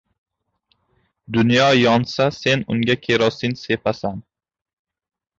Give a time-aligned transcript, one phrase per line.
[1.33, 4.17] •Dunyo yonsa, sen unga kerosin sepasan.